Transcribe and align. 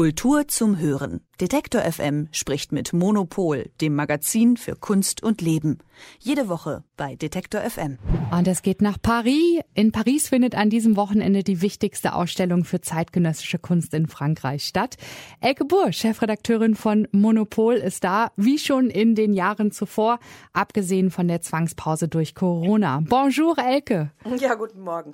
Kultur 0.00 0.48
zum 0.48 0.78
Hören. 0.78 1.20
Detektor 1.42 1.82
FM 1.82 2.28
spricht 2.32 2.72
mit 2.72 2.94
Monopol, 2.94 3.68
dem 3.82 3.94
Magazin 3.94 4.56
für 4.56 4.74
Kunst 4.74 5.22
und 5.22 5.42
Leben. 5.42 5.76
Jede 6.18 6.48
Woche 6.48 6.84
bei 6.96 7.16
Detektor 7.16 7.60
FM. 7.60 7.98
Und 8.30 8.48
es 8.48 8.62
geht 8.62 8.80
nach 8.80 8.96
Paris. 9.02 9.60
In 9.74 9.92
Paris 9.92 10.30
findet 10.30 10.54
an 10.54 10.70
diesem 10.70 10.96
Wochenende 10.96 11.44
die 11.44 11.60
wichtigste 11.60 12.14
Ausstellung 12.14 12.64
für 12.64 12.80
zeitgenössische 12.80 13.58
Kunst 13.58 13.92
in 13.92 14.06
Frankreich 14.06 14.64
statt. 14.64 14.96
Elke 15.42 15.66
Burr, 15.66 15.92
Chefredakteurin 15.92 16.76
von 16.76 17.06
Monopol, 17.12 17.74
ist 17.74 18.02
da, 18.02 18.32
wie 18.36 18.58
schon 18.58 18.88
in 18.88 19.14
den 19.14 19.34
Jahren 19.34 19.70
zuvor, 19.70 20.18
abgesehen 20.54 21.10
von 21.10 21.28
der 21.28 21.42
Zwangspause 21.42 22.08
durch 22.08 22.34
Corona. 22.34 23.02
Bonjour, 23.06 23.58
Elke. 23.58 24.12
Ja, 24.38 24.54
guten 24.54 24.80
Morgen. 24.80 25.12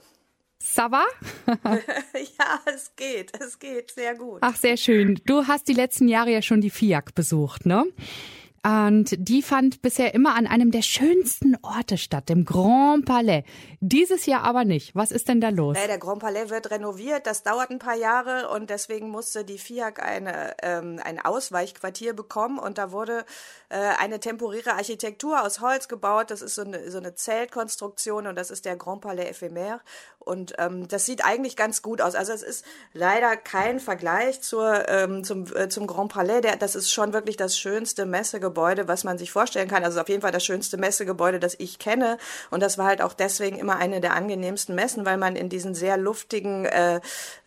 Ça 0.58 0.88
va? 0.90 1.04
ja, 2.38 2.60
es 2.66 2.94
geht, 2.96 3.32
es 3.40 3.58
geht 3.58 3.90
sehr 3.90 4.14
gut. 4.14 4.38
Ach, 4.40 4.56
sehr 4.56 4.76
schön. 4.76 5.20
Du 5.26 5.46
hast 5.46 5.68
die 5.68 5.74
letzten 5.74 6.08
Jahre 6.08 6.32
ja 6.32 6.42
schon 6.42 6.60
die 6.60 6.70
FIAC 6.70 7.14
besucht, 7.14 7.66
ne? 7.66 7.84
Und 8.66 9.14
die 9.16 9.42
fand 9.42 9.80
bisher 9.80 10.12
immer 10.12 10.34
an 10.34 10.48
einem 10.48 10.72
der 10.72 10.82
schönsten 10.82 11.56
Orte 11.62 11.96
statt, 11.98 12.28
dem 12.28 12.44
Grand 12.44 13.04
Palais. 13.04 13.44
Dieses 13.78 14.26
Jahr 14.26 14.42
aber 14.42 14.64
nicht. 14.64 14.92
Was 14.96 15.12
ist 15.12 15.28
denn 15.28 15.40
da 15.40 15.50
los? 15.50 15.76
Der 15.86 15.98
Grand 15.98 16.18
Palais 16.18 16.50
wird 16.50 16.72
renoviert. 16.72 17.28
Das 17.28 17.44
dauert 17.44 17.70
ein 17.70 17.78
paar 17.78 17.94
Jahre 17.94 18.48
und 18.48 18.68
deswegen 18.68 19.08
musste 19.08 19.44
die 19.44 19.58
FIAC 19.58 20.02
eine, 20.02 20.56
ähm, 20.62 20.98
ein 21.04 21.24
Ausweichquartier 21.24 22.12
bekommen 22.12 22.58
und 22.58 22.76
da 22.76 22.90
wurde 22.90 23.24
äh, 23.68 23.76
eine 23.76 24.18
temporäre 24.18 24.72
Architektur 24.72 25.44
aus 25.44 25.60
Holz 25.60 25.86
gebaut. 25.86 26.32
Das 26.32 26.42
ist 26.42 26.56
so 26.56 26.62
eine, 26.62 26.90
so 26.90 26.98
eine 26.98 27.14
Zeltkonstruktion 27.14 28.26
und 28.26 28.34
das 28.34 28.50
ist 28.50 28.64
der 28.64 28.74
Grand 28.74 29.00
Palais 29.00 29.30
Ephémère. 29.30 29.78
Und 30.18 30.54
ähm, 30.58 30.88
das 30.88 31.06
sieht 31.06 31.24
eigentlich 31.24 31.54
ganz 31.54 31.82
gut 31.82 32.00
aus. 32.00 32.16
Also 32.16 32.32
es 32.32 32.42
ist 32.42 32.64
leider 32.92 33.36
kein 33.36 33.78
Vergleich 33.78 34.42
zur, 34.42 34.88
ähm, 34.88 35.22
zum, 35.22 35.46
äh, 35.54 35.68
zum 35.68 35.86
Grand 35.86 36.12
Palais. 36.12 36.40
Der, 36.40 36.56
das 36.56 36.74
ist 36.74 36.92
schon 36.92 37.12
wirklich 37.12 37.36
das 37.36 37.56
schönste 37.56 38.06
Messegebäude, 38.06 38.55
was 38.88 39.04
man 39.04 39.18
sich 39.18 39.30
vorstellen 39.30 39.68
kann. 39.68 39.84
Also 39.84 40.00
auf 40.00 40.08
jeden 40.08 40.22
Fall 40.22 40.32
das 40.32 40.44
schönste 40.44 40.76
Messegebäude, 40.76 41.38
das 41.38 41.54
ich 41.58 41.78
kenne. 41.78 42.18
Und 42.50 42.60
das 42.60 42.78
war 42.78 42.86
halt 42.86 43.02
auch 43.02 43.12
deswegen 43.12 43.58
immer 43.58 43.76
eine 43.76 44.00
der 44.00 44.14
angenehmsten 44.14 44.74
Messen, 44.74 45.06
weil 45.06 45.16
man 45.16 45.36
in 45.36 45.48
diesen 45.48 45.74
sehr 45.74 45.96
luftigen, 45.96 46.64
äh, 46.64 47.00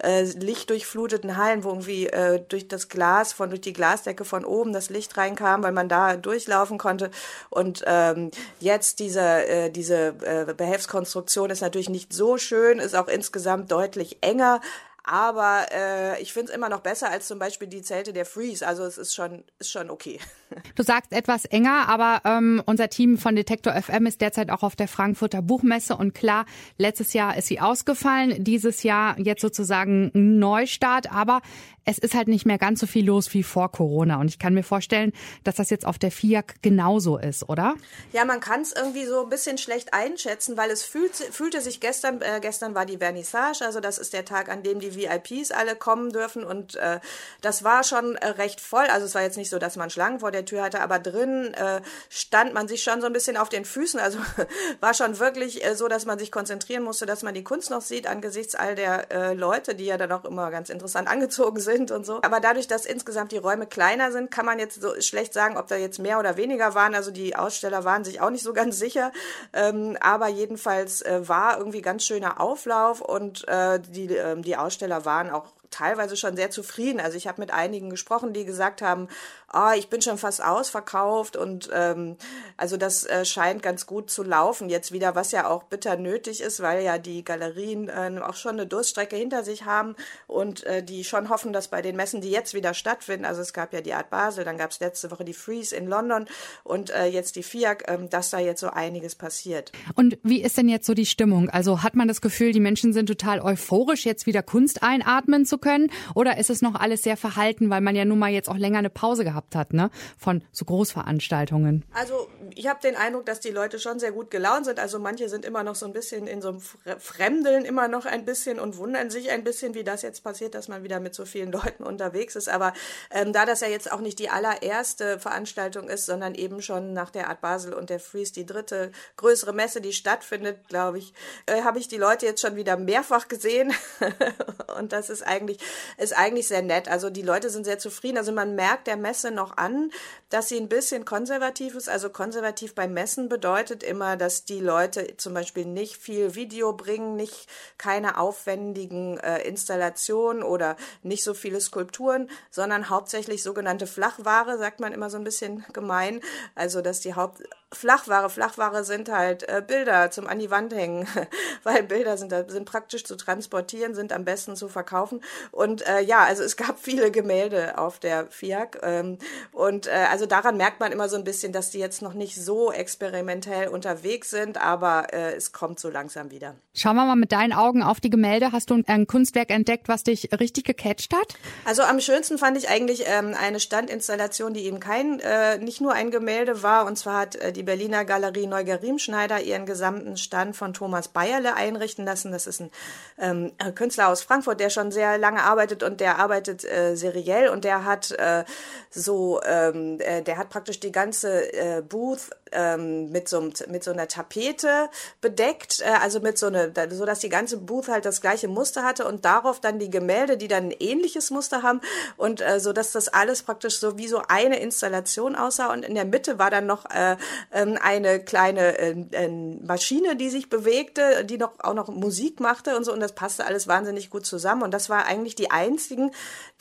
äh, 0.04 0.24
lichtdurchfluteten 0.24 1.38
Hallen, 1.38 1.64
wo 1.64 1.70
irgendwie 1.70 2.08
äh, 2.08 2.42
durch 2.48 2.68
das 2.68 2.90
Glas, 2.90 3.34
von 3.34 3.50
durch 3.50 3.62
die 3.62 3.74
Glasdecke 3.74 4.26
von 4.26 4.46
oben 4.46 4.74
das 4.74 4.90
Licht 4.90 5.18
reinkam, 5.18 5.64
weil 5.64 5.72
man 5.72 5.90
da 5.90 6.16
durchlaufen 6.16 6.78
konnte. 6.78 7.12
Und 7.50 7.84
ähm, 7.88 8.32
jetzt 8.60 9.00
diese, 9.00 9.22
äh, 9.48 9.70
diese 9.70 10.16
äh, 10.24 10.54
Behelfskonstruktion 10.54 11.50
ist 11.50 11.62
natürlich 11.62 11.90
nicht 11.90 12.14
so 12.14 12.38
schön, 12.38 12.80
ist 12.80 12.96
auch 12.96 13.08
insgesamt 13.08 13.72
deutlich 13.72 14.18
enger. 14.22 14.62
Aber 15.10 15.66
äh, 15.72 16.22
ich 16.22 16.34
finde 16.34 16.52
es 16.52 16.56
immer 16.56 16.70
noch 16.70 16.82
besser 16.82 17.10
als 17.10 17.26
zum 17.26 17.40
Beispiel 17.40 17.68
die 17.68 17.82
Zelte 17.82 18.14
der 18.14 18.28
Freeze. 18.28 18.68
Also 18.68 18.84
es 18.84 19.00
ist 19.00 19.16
schon, 19.16 19.44
ist 19.58 19.72
schon 19.72 19.90
okay. 19.90 20.20
Du 20.76 20.82
sagst 20.82 21.12
etwas 21.12 21.46
enger, 21.46 21.88
aber 21.90 22.22
ähm, 22.26 22.62
unser 22.66 22.90
Team 22.90 23.20
von 23.20 23.36
Detektor 23.36 23.74
FM 23.74 24.08
ist 24.08 24.20
derzeit 24.20 24.50
auch 24.50 24.64
auf 24.64 24.76
der 24.76 24.88
Frankfurter 24.88 25.44
Buchmesse 25.44 25.96
und 25.96 26.16
klar, 26.16 26.46
letztes 26.78 27.14
Jahr 27.14 27.38
ist 27.38 27.48
sie 27.48 27.60
ausgefallen, 27.60 28.44
dieses 28.44 28.82
Jahr 28.82 29.20
jetzt 29.20 29.42
sozusagen 29.42 30.12
ein 30.16 30.40
Neustart, 30.40 31.12
aber 31.12 31.42
es 31.90 31.98
ist 31.98 32.14
halt 32.14 32.28
nicht 32.28 32.46
mehr 32.46 32.60
ganz 32.60 32.80
so 32.80 32.88
viel 32.88 33.06
los 33.06 33.34
wie 33.34 33.42
vor 33.42 33.72
Corona. 33.72 34.20
Und 34.20 34.28
ich 34.28 34.38
kann 34.38 34.54
mir 34.54 34.64
vorstellen, 34.64 35.12
dass 35.44 35.56
das 35.56 35.72
jetzt 35.72 35.88
auf 35.88 35.98
der 35.98 36.12
FIAC 36.12 36.62
genauso 36.62 37.18
ist, 37.18 37.50
oder? 37.50 37.76
Ja, 38.14 38.26
man 38.26 38.40
kann 38.40 38.62
es 38.62 38.74
irgendwie 38.74 39.06
so 39.06 39.24
ein 39.24 39.30
bisschen 39.30 39.58
schlecht 39.58 39.94
einschätzen, 39.94 40.56
weil 40.56 40.70
es 40.70 40.84
fühlt, 40.84 41.16
fühlte 41.16 41.62
sich 41.62 41.80
gestern, 41.80 42.22
äh, 42.22 42.40
gestern 42.42 42.76
war 42.76 42.86
die 42.86 42.98
Vernissage, 42.98 43.66
also 43.66 43.80
das 43.80 43.98
ist 43.98 44.14
der 44.14 44.24
Tag, 44.24 44.50
an 44.50 44.62
dem 44.62 44.80
die 44.80 44.96
VIPs 45.00 45.52
alle 45.52 45.76
kommen 45.76 46.12
dürfen 46.12 46.44
und 46.44 46.76
äh, 46.76 47.00
das 47.42 47.64
war 47.64 47.84
schon 47.84 48.16
äh, 48.16 48.28
recht 48.28 48.62
voll. 48.62 48.86
Also 48.86 49.06
es 49.06 49.16
war 49.16 49.22
jetzt 49.22 49.38
nicht 49.38 49.50
so, 49.50 49.60
dass 49.60 49.76
man 49.76 49.90
Schlangen 49.90 50.20
vor 50.20 50.32
der 50.32 50.46
Tür 50.46 50.64
hatte, 50.64 50.82
aber 50.82 51.00
drin 51.00 51.54
äh, 51.54 51.82
stand 52.10 52.54
man 52.54 52.68
sich 52.68 52.84
schon 52.84 53.02
so 53.02 53.08
ein 53.08 53.14
bisschen 53.14 53.38
auf 53.38 53.50
den 53.50 53.66
Füßen. 53.66 54.00
Also 54.00 54.20
war 54.80 54.94
schon 54.94 55.20
wirklich 55.20 55.66
äh, 55.66 55.76
so, 55.76 55.88
dass 55.88 56.06
man 56.06 56.20
sich 56.20 56.32
konzentrieren 56.32 56.84
musste, 56.84 57.06
dass 57.06 57.24
man 57.24 57.34
die 57.34 57.44
Kunst 57.44 57.70
noch 57.70 57.82
sieht 57.82 58.08
angesichts 58.08 58.56
all 58.56 58.76
der 58.76 59.12
äh, 59.12 59.34
Leute, 59.34 59.76
die 59.76 59.86
ja 59.86 59.98
dann 59.98 60.12
auch 60.12 60.26
immer 60.26 60.52
ganz 60.52 60.70
interessant 60.70 61.08
angezogen 61.10 61.60
sind 61.60 61.92
und 61.92 62.06
so. 62.06 62.22
Aber 62.22 62.40
dadurch, 62.40 62.68
dass 62.68 62.86
insgesamt 62.86 63.32
die 63.32 63.38
Räume 63.38 63.68
kleiner 63.68 64.12
sind, 64.12 64.32
kann 64.32 64.46
man 64.46 64.60
jetzt 64.60 64.82
so 64.82 65.00
schlecht 65.02 65.34
sagen, 65.34 65.58
ob 65.58 65.68
da 65.68 65.76
jetzt 65.76 66.00
mehr 66.00 66.20
oder 66.20 66.38
weniger 66.38 66.76
waren. 66.76 66.96
Also 66.96 67.12
die 67.12 67.36
Aussteller 67.36 67.84
waren 67.84 68.04
sich 68.04 68.22
auch 68.22 68.30
nicht 68.30 68.44
so 68.44 68.54
ganz 68.54 68.78
sicher. 68.78 69.12
Ähm, 69.54 69.98
aber 70.02 70.28
jedenfalls 70.28 71.02
äh, 71.02 71.28
war 71.28 71.58
irgendwie 71.58 71.82
ganz 71.82 72.04
schöner 72.04 72.40
Auflauf 72.40 73.02
und 73.02 73.48
äh, 73.48 73.80
die, 73.80 74.16
äh, 74.16 74.40
die 74.42 74.58
Aussteller 74.58 74.89
waren 75.06 75.30
auch 75.30 75.46
teilweise 75.70 76.18
schon 76.18 76.36
sehr 76.36 76.52
zufrieden. 76.52 77.00
Also 77.00 77.18
ich 77.18 77.28
habe 77.28 77.42
mit 77.42 77.52
einigen 77.52 77.90
gesprochen, 77.90 78.34
die 78.34 78.46
gesagt 78.46 78.82
haben, 78.82 79.08
oh, 79.54 79.72
ich 79.78 79.90
bin 79.90 80.02
schon 80.02 80.18
fast 80.18 80.44
ausverkauft 80.44 81.36
und 81.36 81.70
ähm, 81.74 82.18
also 82.58 82.78
das 82.78 83.06
äh, 83.06 83.26
scheint 83.26 83.64
ganz 83.64 83.86
gut 83.86 84.10
zu 84.10 84.24
laufen 84.24 84.70
jetzt 84.70 84.92
wieder, 84.92 85.16
was 85.16 85.32
ja 85.32 85.48
auch 85.48 85.64
bitter 85.64 85.98
nötig 85.98 86.42
ist, 86.42 86.62
weil 86.62 86.84
ja 86.84 86.98
die 86.98 87.24
Galerien 87.24 87.90
äh, 87.90 88.20
auch 88.22 88.36
schon 88.36 88.54
eine 88.54 88.68
Durststrecke 88.68 89.16
hinter 89.16 89.44
sich 89.44 89.66
haben 89.66 89.96
und 90.28 90.64
äh, 90.64 90.84
die 90.84 91.04
schon 91.04 91.30
hoffen, 91.30 91.54
dass 91.54 91.68
bei 91.68 91.82
den 91.82 91.96
Messen, 91.96 92.22
die 92.22 92.32
jetzt 92.32 92.54
wieder 92.54 92.74
stattfinden, 92.74 93.26
also 93.26 93.42
es 93.42 93.54
gab 93.54 93.74
ja 93.74 93.82
die 93.82 93.94
Art 93.94 94.10
Basel, 94.10 94.46
dann 94.46 94.58
gab 94.58 94.72
es 94.72 94.80
letzte 94.80 95.12
Woche 95.12 95.26
die 95.26 95.34
Freeze 95.34 95.76
in 95.76 95.88
London 95.88 96.26
und 96.64 96.90
äh, 96.92 97.06
jetzt 97.06 97.36
die 97.36 97.44
FIAC, 97.44 97.88
äh, 97.88 97.98
dass 98.10 98.30
da 98.30 98.40
jetzt 98.40 98.62
so 98.62 98.70
einiges 98.70 99.16
passiert. 99.16 99.72
Und 99.96 100.18
wie 100.24 100.42
ist 100.42 100.58
denn 100.58 100.70
jetzt 100.70 100.86
so 100.86 100.94
die 100.94 101.06
Stimmung? 101.06 101.50
Also 101.50 101.84
hat 101.84 101.96
man 101.96 102.08
das 102.08 102.22
Gefühl, 102.22 102.52
die 102.52 102.60
Menschen 102.60 102.94
sind 102.94 103.08
total 103.08 103.42
euphorisch, 103.42 104.06
jetzt 104.06 104.26
wieder 104.26 104.44
Kunst 104.44 104.84
einatmen 104.84 105.46
zu 105.46 105.58
können 105.58 105.92
oder 106.14 106.38
ist 106.38 106.50
es 106.50 106.62
noch 106.62 106.76
alles 106.76 107.04
sehr 107.04 107.18
verhalten, 107.18 107.70
weil 107.70 107.82
man 107.82 107.96
ja 107.96 108.06
nun 108.06 108.20
mal 108.20 108.32
jetzt 108.32 108.50
auch 108.50 108.58
länger 108.58 108.80
eine 108.80 108.90
Pause 108.90 109.24
gehabt 109.24 109.39
gehabt 109.40 109.56
hat, 109.56 109.74
ne? 109.74 109.90
Von 110.18 110.42
so 110.52 110.66
Großveranstaltungen. 110.66 111.86
Also 111.94 112.28
ich 112.56 112.68
habe 112.68 112.80
den 112.82 112.96
Eindruck, 112.96 113.26
dass 113.26 113.40
die 113.40 113.52
Leute 113.52 113.80
schon 113.80 114.00
sehr 114.00 114.12
gut 114.12 114.32
gelaunt 114.32 114.66
sind. 114.66 114.80
Also 114.80 115.00
manche 115.00 115.30
sind 115.30 115.46
immer 115.46 115.64
noch 115.64 115.76
so 115.76 115.86
ein 115.86 115.94
bisschen 115.94 116.28
in 116.28 116.42
so 116.42 116.50
einem 116.50 116.62
Fremdeln 117.00 117.66
immer 117.66 117.88
noch 117.88 118.06
ein 118.06 118.26
bisschen 118.26 118.60
und 118.60 118.78
wundern 118.78 119.10
sich 119.10 119.30
ein 119.30 119.44
bisschen, 119.44 119.74
wie 119.76 119.84
das 119.84 120.02
jetzt 120.02 120.24
passiert, 120.24 120.56
dass 120.56 120.68
man 120.68 120.84
wieder 120.84 121.00
mit 121.00 121.16
so 121.16 121.26
vielen 121.26 121.52
Leuten 121.60 121.84
unterwegs 121.84 122.36
ist. 122.36 122.50
Aber 122.50 122.74
ähm, 123.12 123.34
da 123.34 123.46
das 123.46 123.62
ja 123.62 123.68
jetzt 123.68 123.92
auch 123.92 124.02
nicht 124.02 124.20
die 124.20 124.30
allererste 124.30 125.20
Veranstaltung 125.20 125.90
ist, 125.90 126.06
sondern 126.06 126.36
eben 126.36 126.62
schon 126.62 126.94
nach 126.94 127.12
der 127.12 127.30
Art 127.30 127.42
Basel 127.42 127.74
und 127.74 127.90
der 127.90 128.00
Freeze 128.00 128.34
die 128.34 128.46
dritte 128.46 128.92
größere 129.16 129.54
Messe, 129.54 129.82
die 129.82 129.94
stattfindet, 129.94 130.68
glaube 130.68 130.98
ich, 130.98 131.14
äh, 131.46 131.62
habe 131.62 131.80
ich 131.80 131.88
die 131.88 131.98
Leute 131.98 132.26
jetzt 132.26 132.42
schon 132.42 132.56
wieder 132.56 132.78
mehrfach 132.78 133.28
gesehen. 133.28 133.74
und 134.78 134.92
das 134.92 135.10
ist 135.10 135.26
eigentlich, 135.26 135.60
ist 135.98 136.18
eigentlich 136.18 136.48
sehr 136.48 136.62
nett. 136.62 136.90
Also 136.90 137.10
die 137.10 137.22
Leute 137.22 137.50
sind 137.50 137.64
sehr 137.64 137.80
zufrieden. 137.80 138.18
Also 138.18 138.32
man 138.32 138.56
merkt 138.56 138.88
der 138.88 138.98
Messe 138.98 139.29
Messe 139.30 139.32
noch 139.32 139.58
an, 139.58 139.92
dass 140.30 140.50
sie 140.50 140.58
ein 140.58 140.70
bisschen 140.70 141.06
konservativ 141.06 141.76
ist. 141.76 141.90
Also 141.90 142.10
konservativ 142.10 142.76
beim 142.76 142.94
Messen 142.94 143.30
bedeutet 143.30 143.84
immer, 143.84 144.18
dass 144.18 144.46
die 144.46 144.60
Leute 144.60 145.16
zum 145.18 145.34
Beispiel 145.34 145.66
nicht 145.66 145.98
viel 145.98 146.36
Video 146.36 146.74
bringen, 146.74 147.16
nicht 147.16 147.48
keine 147.78 148.20
aufwendigen 148.20 149.18
äh, 149.18 149.42
Installationen 149.42 150.44
oder 150.44 150.76
nicht 151.04 151.24
so 151.24 151.34
viele 151.34 151.62
Skulpturen, 151.62 152.30
sondern 152.52 152.90
hauptsächlich 152.90 153.44
sogenannte 153.44 153.88
Flachware, 153.88 154.58
sagt 154.58 154.80
man 154.80 154.94
immer 154.94 155.10
so 155.10 155.18
ein 155.18 155.24
bisschen 155.24 155.66
gemein. 155.74 156.22
Also 156.56 156.82
dass 156.82 157.00
die 157.00 157.16
Haupt 157.16 157.44
Flachware. 157.72 158.30
Flachware 158.30 158.84
sind 158.84 159.10
halt 159.10 159.48
äh, 159.48 159.62
Bilder 159.66 160.10
zum 160.10 160.28
an 160.28 160.40
die 160.40 160.50
Wand 160.50 160.74
hängen, 160.74 161.08
weil 161.64 161.84
Bilder 161.84 162.18
sind, 162.18 162.34
sind 162.48 162.66
praktisch 162.66 163.04
zu 163.04 163.16
transportieren, 163.16 163.94
sind 163.94 164.12
am 164.12 164.26
besten 164.26 164.56
zu 164.56 164.68
verkaufen. 164.68 165.22
Und 165.52 165.86
äh, 165.88 166.02
ja, 166.02 166.24
also 166.24 166.44
es 166.44 166.58
gab 166.58 166.80
viele 166.82 167.12
Gemälde 167.12 167.78
auf 167.78 168.00
der 168.00 168.28
FIAC. 168.28 168.80
Ähm, 168.82 169.20
und 169.52 169.88
äh, 169.88 170.08
also 170.10 170.26
daran 170.26 170.58
merkt 170.58 170.80
man 170.80 170.92
immer 170.92 171.10
so 171.10 171.16
ein 171.16 171.24
bisschen, 171.24 171.54
dass 171.54 171.70
die 171.70 171.80
jetzt 171.80 172.02
noch 172.02 172.14
nicht 172.14 172.36
so 172.36 172.72
experimentell 172.72 173.68
unterwegs 173.68 174.32
sind, 174.32 174.60
aber 174.60 175.14
äh, 175.14 175.36
es 175.36 175.52
kommt 175.52 175.80
so 175.80 175.90
langsam 175.90 176.32
wieder. 176.32 176.56
Schauen 176.74 176.96
wir 176.96 177.06
mal 177.06 177.16
mit 177.16 177.32
deinen 177.32 177.54
Augen 177.54 177.84
auf 177.84 178.00
die 178.00 178.10
Gemälde. 178.10 178.52
Hast 178.52 178.72
du 178.72 178.82
ein 178.88 179.06
Kunstwerk 179.06 179.52
entdeckt, 179.52 179.88
was 179.90 180.04
dich 180.04 180.30
richtig 180.40 180.66
gecatcht 180.66 181.14
hat? 181.14 181.36
Also 181.66 181.84
am 181.84 182.00
schönsten 182.00 182.38
fand 182.38 182.58
ich 182.58 182.70
eigentlich 182.70 183.04
ähm, 183.06 183.36
eine 183.40 183.60
Standinstallation, 183.60 184.54
die 184.54 184.66
eben 184.66 184.80
kein, 184.80 185.20
äh, 185.20 185.58
nicht 185.58 185.82
nur 185.82 185.94
ein 185.94 186.10
Gemälde 186.10 186.64
war. 186.64 186.86
Und 186.86 186.98
zwar 186.98 187.20
hat 187.20 187.36
äh, 187.36 187.52
die 187.60 187.64
Berliner 187.64 188.06
Galerie 188.06 188.48
Neugerimschneider 188.48 189.42
ihren 189.42 189.66
gesamten 189.66 190.16
Stand 190.16 190.56
von 190.56 190.74
Thomas 190.74 191.10
Bayerle 191.10 191.56
einrichten 191.56 192.06
lassen. 192.06 192.32
Das 192.32 192.48
ist 192.48 192.62
ein 192.62 192.72
ähm, 193.20 193.52
Künstler 193.76 194.08
aus 194.08 194.24
Frankfurt, 194.24 194.62
der 194.62 194.70
schon 194.70 194.92
sehr 194.94 195.18
lange 195.18 195.44
arbeitet 195.44 195.84
und 195.84 196.00
der 196.00 196.20
arbeitet 196.20 196.64
äh, 196.64 196.96
seriell. 196.96 197.50
Und 197.50 197.66
der 197.66 197.84
hat 197.84 198.12
äh, 198.12 198.46
so, 198.90 199.42
ähm, 199.44 200.00
äh, 200.00 200.22
der 200.22 200.38
hat 200.38 200.50
praktisch 200.50 200.80
die 200.80 200.94
ganze 200.94 201.52
äh, 201.52 201.82
Booth 201.82 202.30
ähm, 202.54 203.12
mit 203.12 203.28
so 203.28 203.42
mit 203.68 203.84
so 203.84 203.92
einer 203.92 204.08
Tapete 204.08 204.90
bedeckt, 205.20 205.82
äh, 205.82 205.90
also 206.02 206.22
mit 206.22 206.38
so 206.38 206.48
eine, 206.48 206.72
so 206.92 207.06
dass 207.06 207.20
die 207.20 207.30
ganze 207.30 207.58
Booth 207.58 207.90
halt 207.90 208.06
das 208.06 208.22
gleiche 208.22 208.48
Muster 208.48 208.84
hatte 208.84 209.06
und 209.06 209.26
darauf 209.26 209.60
dann 209.60 209.80
die 209.80 209.90
Gemälde, 209.90 210.38
die 210.38 210.48
dann 210.48 210.70
ein 210.70 210.76
ähnliches 210.80 211.30
Muster 211.30 211.62
haben. 211.62 211.82
Und 212.16 212.40
äh, 212.40 212.62
so 212.62 212.72
dass 212.72 212.94
das 212.94 213.10
alles 213.10 213.44
praktisch 213.44 213.80
so 213.80 213.98
wie 213.98 214.08
so 214.08 214.22
eine 214.30 214.60
Installation 214.60 215.36
aussah. 215.36 215.74
Und 215.74 215.84
in 215.84 215.96
der 215.96 216.06
Mitte 216.06 216.40
war 216.40 216.50
dann 216.50 216.66
noch 216.66 216.86
äh, 216.90 217.18
eine 217.52 218.20
kleine 218.20 218.78
äh, 218.78 218.96
äh, 219.12 219.28
Maschine, 219.28 220.16
die 220.16 220.30
sich 220.30 220.50
bewegte, 220.50 221.26
die 221.26 221.38
noch 221.38 221.54
auch 221.60 221.74
noch 221.74 221.88
Musik 221.88 222.40
machte 222.40 222.78
und 222.78 222.84
so 222.84 222.94
und 222.94 223.00
das 223.00 223.14
passte 223.14 223.46
alles 223.46 223.68
wahnsinnig 223.68 224.10
gut 224.10 224.26
zusammen 224.26 224.62
und 224.62 224.74
das 224.74 224.90
war 224.90 225.06
eigentlich 225.06 225.36
die 225.36 225.50
einzigen, 225.50 226.12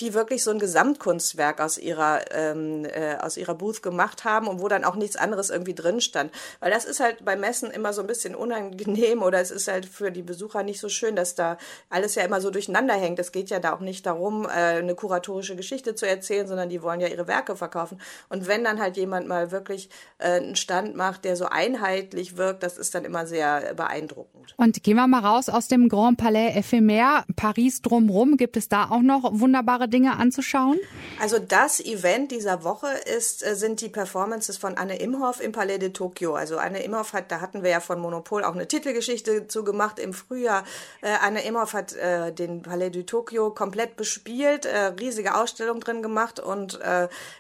die 0.01 0.15
wirklich 0.15 0.43
so 0.43 0.51
ein 0.51 0.59
Gesamtkunstwerk 0.59 1.61
aus 1.61 1.77
ihrer 1.77 2.21
ähm, 2.31 2.87
äh, 2.87 3.17
aus 3.17 3.37
ihrer 3.37 3.55
Booth 3.55 3.83
gemacht 3.83 4.25
haben 4.25 4.47
und 4.47 4.61
wo 4.63 4.69
dann 4.69 4.85
auch 4.85 4.97
nichts 4.97 5.17
anderes 5.17 5.51
irgendwie 5.51 5.75
drin 5.75 6.01
stand, 6.01 6.33
weil 6.61 6.71
das 6.71 6.85
ist 6.85 7.01
halt 7.01 7.25
bei 7.25 7.37
Messen 7.37 7.71
immer 7.71 7.93
so 7.93 8.01
ein 8.01 8.07
bisschen 8.07 8.35
unangenehm 8.35 9.23
oder 9.23 9.41
es 9.41 9.51
ist 9.51 9.69
halt 9.69 9.85
für 9.85 10.11
die 10.11 10.23
Besucher 10.23 10.63
nicht 10.63 10.81
so 10.81 10.89
schön, 10.89 11.17
dass 11.17 11.35
da 11.35 11.59
alles 11.91 12.15
ja 12.15 12.25
immer 12.25 12.41
so 12.41 12.51
durcheinander 12.51 12.95
hängt. 12.95 13.19
Es 13.19 13.33
geht 13.33 13.51
ja 13.51 13.59
da 13.59 13.75
auch 13.75 13.81
nicht 13.81 14.07
darum, 14.07 14.47
äh, 14.47 14.49
eine 14.49 14.95
kuratorische 14.95 15.57
Geschichte 15.57 15.95
zu 15.95 16.07
erzählen, 16.07 16.47
sondern 16.47 16.69
die 16.69 16.83
wollen 16.83 17.01
ja 17.01 17.09
ihre 17.09 17.27
Werke 17.27 17.57
verkaufen. 17.57 18.01
Und 18.29 18.47
wenn 18.47 18.65
dann 18.65 18.81
halt 18.81 18.97
jemand 18.97 19.29
mal 19.29 19.51
wirklich 19.51 19.91
äh, 20.19 20.39
einen 20.39 20.57
Stand 20.57 20.78
macht, 20.83 21.25
der 21.25 21.37
so 21.37 21.47
einheitlich 21.47 22.37
wirkt, 22.37 22.63
das 22.63 22.79
ist 22.79 22.95
dann 22.95 23.05
immer 23.05 23.27
sehr 23.27 23.75
beeindruckend. 23.75 24.55
Und 24.57 24.83
gehen 24.83 24.97
wir 24.97 25.07
mal 25.07 25.25
raus 25.25 25.49
aus 25.49 25.69
dem 25.69 25.89
Grand 25.89 26.19
Palais 26.19 26.55
Ephemer, 26.55 27.25
Paris 27.37 27.83
drumherum. 27.83 28.37
Gibt 28.37 28.57
es 28.57 28.69
da 28.69 28.91
auch 28.91 29.03
noch 29.03 29.39
wunderbare 29.39 29.89
Dinge 29.89 30.17
anzuschauen? 30.17 30.79
Also 31.21 31.39
das 31.39 31.81
Event 31.81 32.33
dieser 32.33 32.65
Woche 32.65 32.89
ist, 33.17 33.47
äh, 33.47 33.55
sind 33.55 33.81
die 33.81 33.89
Performances 33.89 34.57
von 34.57 34.77
Anne 34.77 34.99
Imhoff 34.99 35.41
im 35.41 35.53
Palais 35.53 35.79
de 35.79 35.91
Tokio. 35.91 36.35
Also 36.35 36.59
Anne 36.59 36.83
Imhoff 36.83 37.13
hat, 37.13 37.31
da 37.31 37.41
hatten 37.41 37.63
wir 37.63 37.71
ja 37.71 37.81
von 37.81 38.01
Monopol 38.01 38.45
auch 38.45 38.55
eine 38.55 38.67
Titelgeschichte 38.67 39.49
zu 39.49 39.65
gemacht 39.65 39.99
im 39.99 40.13
Frühjahr. 40.13 40.65
Äh, 41.03 41.11
Anne 41.23 41.45
Imhoff 41.45 41.75
hat 41.75 41.93
äh, 41.95 42.33
den 42.33 42.63
Palais 42.63 42.91
de 42.91 43.05
Tokio 43.05 43.51
komplett 43.51 43.97
bespielt, 43.97 44.67
riesige 45.01 45.35
Ausstellung 45.35 45.81
drin 45.81 46.03
gemacht 46.03 46.41
und 46.41 46.79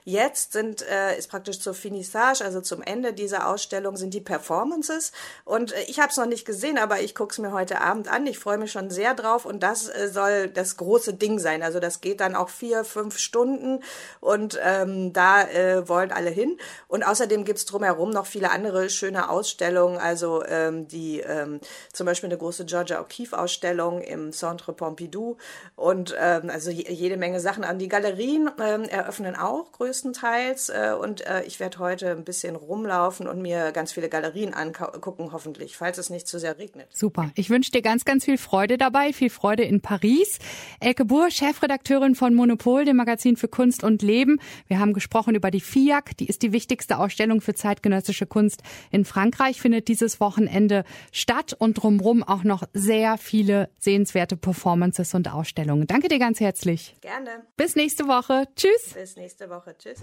jetzt 0.05 0.53
sind 0.53 0.85
ist 1.19 1.29
praktisch 1.29 1.61
zur 1.61 1.75
Finissage, 1.75 2.45
also 2.45 2.61
zum 2.61 2.83
Ende 2.83 3.13
dieser 3.13 3.28
Ausstellung 3.47 3.97
sind 3.97 4.15
die 4.15 4.21
Performances. 4.21 5.13
Und 5.45 5.73
äh, 5.73 5.83
ich 5.89 6.01
habe 6.01 6.11
es 6.11 6.17
noch 6.17 6.27
nicht 6.27 6.45
gesehen, 6.45 6.79
aber 6.79 7.01
ich 7.01 7.15
gucke 7.15 7.33
es 7.33 7.39
mir 7.39 7.53
heute 7.53 7.81
Abend 7.81 8.09
an. 8.09 8.27
Ich 8.27 8.39
freue 8.39 8.59
mich 8.59 8.73
schon 8.73 8.91
sehr 8.91 9.15
drauf. 9.15 9.45
Und 9.45 9.63
das 9.63 9.89
äh, 9.89 10.09
soll 10.09 10.49
das 10.49 10.77
große 10.77 11.15
Ding 11.15 11.39
sein. 11.39 11.63
Also 11.63 11.81
das 11.81 12.01
geht 12.01 12.21
dann 12.21 12.35
auch 12.35 12.49
vier, 12.49 12.85
fünf 12.85 13.19
Stunden. 13.19 13.83
Und 14.21 14.59
ähm, 14.63 15.13
da 15.13 15.43
äh, 15.43 15.89
wollen 15.89 16.13
alle 16.13 16.31
hin. 16.31 16.59
Und 16.89 17.07
außerdem 17.07 17.45
gibt's 17.45 17.67
drumherum 17.67 18.11
noch 18.11 18.27
viele 18.27 18.51
andere 18.51 18.91
schöne 18.91 19.31
Ausstellungen, 19.31 19.99
also 19.99 20.45
ähm, 20.45 20.89
die 20.89 21.21
ähm, 21.21 21.61
zum 21.93 22.07
Beispiel 22.07 22.29
eine 22.29 22.39
große 22.39 22.65
Georgia 22.65 23.01
O'Keeffe-Ausstellung 23.01 24.01
im 24.01 24.33
Centre 24.33 24.73
Pompidou. 24.73 25.37
Und 25.77 26.17
ähm, 26.19 26.51
also 26.51 26.71
jede 26.71 27.17
Menge 27.17 27.41
Sachen. 27.41 27.65
An. 27.65 27.79
Die 27.79 27.89
Galerien 27.89 28.51
ähm, 28.61 28.85
eröffnen 28.85 29.37
auch 29.37 29.73
größtenteils. 29.73 30.69
Äh, 30.71 30.95
und 30.99 31.27
äh, 31.27 31.43
ich 31.43 31.61
werde 31.61 31.79
heute 31.79 32.11
ein 32.11 32.25
bisschen 32.25 32.57
rumlaufen 32.57 33.18
und 33.27 33.43
mir 33.43 33.73
ganz 33.73 33.93
viele 33.93 34.09
Galerien 34.09 34.55
angucken, 34.55 35.31
hoffentlich, 35.33 35.77
falls 35.77 35.99
es 35.99 36.11
nicht 36.11 36.29
zu 36.29 36.39
sehr 36.39 36.59
regnet. 36.59 36.87
Super. 36.95 37.31
Ich 37.35 37.51
wünsche 37.51 37.71
dir 37.71 37.83
ganz, 37.83 38.05
ganz 38.05 38.25
viel 38.25 38.39
Freude 38.39 38.79
dabei, 38.79 39.13
viel 39.13 39.31
Freude 39.31 39.65
in 39.65 39.81
Paris. 39.81 40.39
Elke 40.81 41.05
Buhr, 41.05 41.31
Chefredakteurin 41.31 42.15
von 42.15 42.35
Monopol, 42.35 42.85
dem 42.85 42.97
Magazin 42.97 43.37
für 43.37 43.49
Kunst 43.49 43.83
und 43.83 44.03
Leben. 44.03 44.41
Wir 44.67 44.79
haben 44.79 44.93
gesprochen 44.93 45.35
über 45.35 45.51
die 45.51 45.61
FIAC, 45.61 46.17
die 46.19 46.27
ist 46.27 46.43
die 46.43 46.53
wichtigste 46.53 46.99
Ausstellung 46.99 47.41
für 47.41 47.55
zeitgenössische 47.55 48.27
Kunst 48.27 48.63
in 48.91 49.05
Frankreich, 49.05 49.61
findet 49.61 49.89
dieses 49.89 50.21
Wochenende 50.21 50.85
statt 51.13 51.57
und 51.59 51.75
drumherum 51.75 52.23
auch 52.23 52.45
noch 52.45 52.63
sehr 52.75 53.19
viele 53.19 53.71
sehenswerte 53.79 54.37
Performances 54.37 55.15
und 55.15 55.33
Ausstellungen. 55.33 55.87
Danke 55.87 56.09
dir 56.09 56.19
ganz 56.19 56.41
herzlich. 56.41 56.97
Gerne. 57.01 57.47
Bis 57.57 57.77
nächste 57.77 58.07
Woche. 58.07 58.45
Tschüss. 58.55 58.95
Bis 58.95 59.17
nächste 59.17 59.49
Woche. 59.51 59.75
Tschüss. 59.79 59.99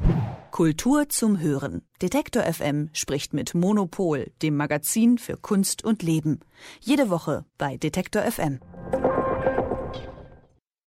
Kultur 0.52 1.10
zum 1.10 1.40
Hören. 1.40 1.82
Detektor 2.02 2.44
FM 2.44 2.90
spricht 3.06 3.36
mit 3.36 3.54
Monopol, 3.54 4.32
dem 4.42 4.58
Magazin 4.58 5.20
für 5.20 5.38
Kunst 5.38 5.84
und 5.84 6.02
Leben. 6.02 6.40
Jede 6.82 7.12
Woche 7.12 7.46
bei 7.60 7.78
Detektor 7.78 8.24
FM. 8.24 8.60